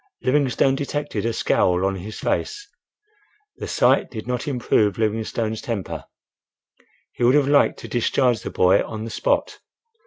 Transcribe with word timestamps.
Livingstone 0.23 0.73
detected 0.73 1.27
a 1.27 1.31
scowl 1.31 1.85
on 1.85 1.97
his 1.97 2.17
face. 2.19 2.67
The 3.57 3.67
sight 3.67 4.09
did 4.09 4.25
not 4.25 4.47
improve 4.47 4.97
Livingstone's 4.97 5.61
temper. 5.61 6.05
He 7.13 7.23
would 7.23 7.35
have 7.35 7.47
liked 7.47 7.77
to 7.81 7.87
discharge 7.87 8.41
the 8.41 8.49
boy 8.49 8.81
on 8.83 9.03
the 9.03 9.11
spot. 9.11 9.59